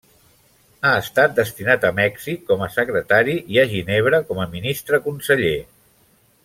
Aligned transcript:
Ha 0.87 0.93
estat 1.01 1.35
destinat 1.39 1.85
a 1.89 1.91
Mèxic 1.99 2.41
com 2.49 2.65
a 2.67 2.71
secretari 2.79 3.37
i 3.57 3.63
a 3.65 3.69
Ginebra 3.75 4.25
com 4.31 4.43
a 4.45 4.49
Ministre 4.59 5.05
Conseller. 5.09 5.57